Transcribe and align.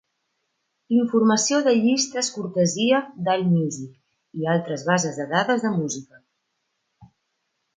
Informació 0.99 1.59
de 1.67 1.73
llistes 1.81 2.31
cortesia 2.37 3.01
d'Allmusic 3.27 4.41
i 4.41 4.49
altres 4.55 4.87
bases 4.91 5.21
de 5.21 5.29
dades 5.35 5.67
de 5.67 5.73
música. 5.79 6.21